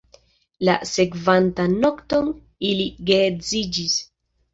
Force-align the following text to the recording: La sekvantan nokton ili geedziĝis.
La 0.67 0.77
sekvantan 0.91 1.75
nokton 1.83 2.31
ili 2.71 2.87
geedziĝis. 3.11 3.99